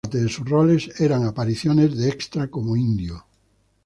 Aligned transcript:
La 0.03 0.07
mayor 0.09 0.13
parte 0.13 0.23
de 0.23 0.29
sus 0.33 0.49
roles 0.49 0.99
eran 0.99 1.23
apariciones 1.27 1.95
de 1.95 2.09
extra 2.09 2.47
como 2.47 2.75
'indio'. 2.75 3.23